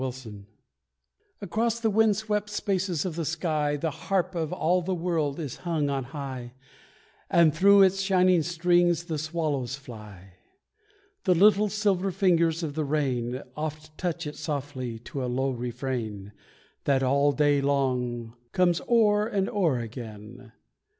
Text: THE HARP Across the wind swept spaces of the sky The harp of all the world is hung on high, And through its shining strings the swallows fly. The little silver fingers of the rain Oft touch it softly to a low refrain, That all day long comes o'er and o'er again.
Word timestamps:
THE 0.01 0.09
HARP 0.09 0.45
Across 1.43 1.79
the 1.81 1.91
wind 1.91 2.15
swept 2.17 2.49
spaces 2.49 3.05
of 3.05 3.15
the 3.15 3.23
sky 3.23 3.77
The 3.77 3.91
harp 3.91 4.33
of 4.33 4.51
all 4.51 4.81
the 4.81 4.95
world 4.95 5.39
is 5.39 5.57
hung 5.57 5.91
on 5.91 6.05
high, 6.05 6.53
And 7.29 7.53
through 7.53 7.83
its 7.83 8.01
shining 8.01 8.41
strings 8.41 9.03
the 9.03 9.19
swallows 9.19 9.75
fly. 9.75 10.37
The 11.25 11.35
little 11.35 11.69
silver 11.69 12.09
fingers 12.09 12.63
of 12.63 12.73
the 12.73 12.83
rain 12.83 13.43
Oft 13.55 13.95
touch 13.95 14.25
it 14.25 14.37
softly 14.37 14.97
to 14.97 15.23
a 15.23 15.27
low 15.29 15.51
refrain, 15.51 16.31
That 16.85 17.03
all 17.03 17.31
day 17.31 17.61
long 17.61 18.33
comes 18.53 18.81
o'er 18.89 19.27
and 19.27 19.47
o'er 19.51 19.77
again. 19.77 20.51